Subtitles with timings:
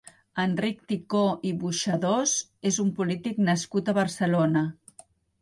[0.43, 2.33] Enric Ticó i Buxadós
[2.71, 4.67] és un polític nascut a Barcelona.